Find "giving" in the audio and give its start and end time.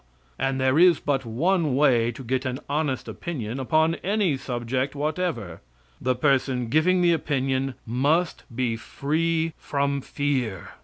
6.69-7.03